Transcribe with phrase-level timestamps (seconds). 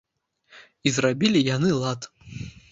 [0.85, 2.11] І зрабілі яны лад.